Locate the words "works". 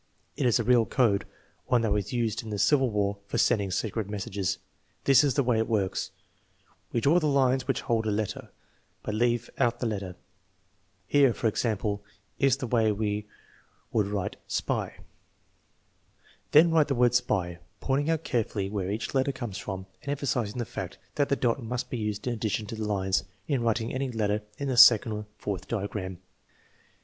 5.67-6.09